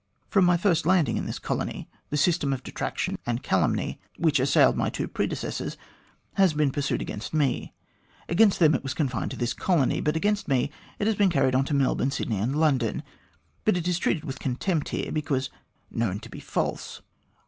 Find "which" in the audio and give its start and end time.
4.17-4.39